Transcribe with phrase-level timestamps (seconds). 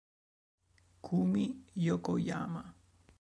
[1.05, 1.43] Kumi
[1.85, 2.63] Yokoyama